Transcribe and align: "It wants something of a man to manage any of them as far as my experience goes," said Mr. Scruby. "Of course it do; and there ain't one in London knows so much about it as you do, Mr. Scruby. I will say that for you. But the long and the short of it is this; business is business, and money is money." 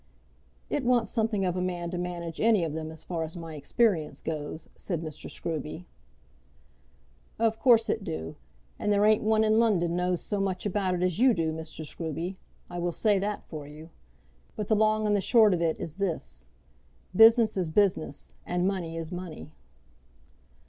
"It 0.67 0.83
wants 0.83 1.11
something 1.11 1.45
of 1.45 1.55
a 1.55 1.61
man 1.61 1.91
to 1.91 1.97
manage 1.99 2.41
any 2.41 2.63
of 2.63 2.73
them 2.73 2.89
as 2.89 3.03
far 3.03 3.23
as 3.23 3.37
my 3.37 3.53
experience 3.53 4.19
goes," 4.19 4.67
said 4.75 5.03
Mr. 5.03 5.29
Scruby. 5.29 5.85
"Of 7.37 7.59
course 7.59 7.87
it 7.87 8.03
do; 8.03 8.35
and 8.79 8.91
there 8.91 9.05
ain't 9.05 9.21
one 9.21 9.43
in 9.43 9.59
London 9.59 9.95
knows 9.95 10.19
so 10.21 10.39
much 10.39 10.65
about 10.65 10.95
it 10.95 11.03
as 11.03 11.19
you 11.19 11.35
do, 11.35 11.51
Mr. 11.53 11.85
Scruby. 11.85 12.37
I 12.67 12.79
will 12.79 12.91
say 12.91 13.19
that 13.19 13.45
for 13.45 13.67
you. 13.67 13.91
But 14.55 14.69
the 14.69 14.75
long 14.75 15.05
and 15.05 15.15
the 15.15 15.21
short 15.21 15.53
of 15.53 15.61
it 15.61 15.79
is 15.79 15.97
this; 15.97 16.47
business 17.15 17.55
is 17.55 17.69
business, 17.69 18.33
and 18.43 18.67
money 18.67 18.97
is 18.97 19.11
money." 19.11 19.51